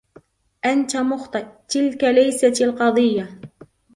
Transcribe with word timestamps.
أنتَ 0.65 0.97
مخطئ, 0.97 1.45
تلك 1.69 2.03
ليست 2.03 2.61
القضية. 2.61 3.39